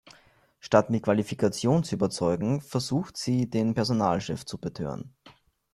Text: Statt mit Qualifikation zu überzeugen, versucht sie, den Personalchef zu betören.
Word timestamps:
Statt 0.61 0.89
mit 0.89 1.03
Qualifikation 1.03 1.83
zu 1.83 1.93
überzeugen, 1.93 2.59
versucht 2.61 3.17
sie, 3.17 3.47
den 3.51 3.75
Personalchef 3.75 4.47
zu 4.47 4.57
betören. 4.57 5.13